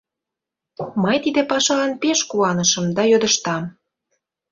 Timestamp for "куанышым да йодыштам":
2.29-3.63